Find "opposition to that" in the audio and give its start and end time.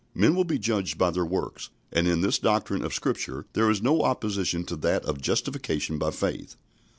4.01-5.05